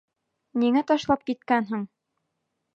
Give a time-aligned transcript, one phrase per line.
[0.61, 1.87] Ниңә ташлап киткәнһең?